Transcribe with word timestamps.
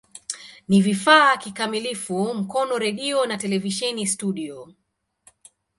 Ni 0.67 0.81
vifaa 0.81 1.37
kikamilifu 1.37 2.33
Mkono 2.33 2.77
redio 2.77 3.25
na 3.25 3.37
televisheni 3.37 4.07
studio. 4.07 4.73